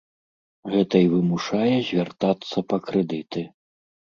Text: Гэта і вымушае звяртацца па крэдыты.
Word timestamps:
Гэта 0.75 0.95
і 1.03 1.11
вымушае 1.11 1.75
звяртацца 1.91 2.57
па 2.73 2.77
крэдыты. 2.89 3.41